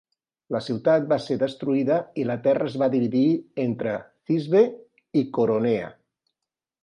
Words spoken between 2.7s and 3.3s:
es va dividir